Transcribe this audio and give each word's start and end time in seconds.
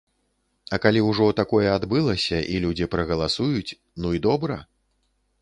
А 0.77 0.77
калі 0.85 1.03
ўжо 1.09 1.27
такое 1.39 1.67
адбылася 1.73 2.39
і 2.55 2.57
людзі 2.65 2.89
прагаласуюць, 2.95 3.77
ну 4.01 4.17
і 4.19 4.25
добра! 4.27 4.61